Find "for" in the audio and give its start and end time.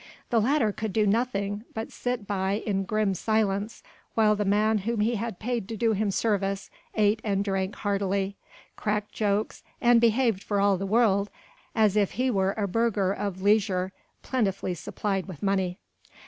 10.41-10.59